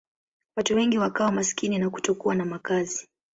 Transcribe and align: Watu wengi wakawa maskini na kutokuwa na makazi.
Watu 0.55 0.75
wengi 0.75 0.97
wakawa 0.97 1.31
maskini 1.31 1.77
na 1.79 1.89
kutokuwa 1.89 2.35
na 2.35 2.45
makazi. 2.45 3.07